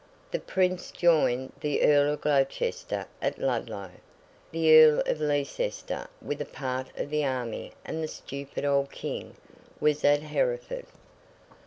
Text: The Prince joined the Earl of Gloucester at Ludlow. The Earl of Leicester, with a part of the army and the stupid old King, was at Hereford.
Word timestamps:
The 0.31 0.39
Prince 0.39 0.89
joined 0.89 1.51
the 1.59 1.83
Earl 1.83 2.13
of 2.13 2.21
Gloucester 2.21 3.05
at 3.21 3.37
Ludlow. 3.37 3.91
The 4.49 4.75
Earl 4.75 5.01
of 5.05 5.21
Leicester, 5.21 6.07
with 6.19 6.41
a 6.41 6.45
part 6.45 6.87
of 6.97 7.11
the 7.11 7.23
army 7.23 7.73
and 7.85 8.03
the 8.03 8.07
stupid 8.07 8.65
old 8.65 8.89
King, 8.91 9.35
was 9.79 10.03
at 10.03 10.23
Hereford. 10.23 10.87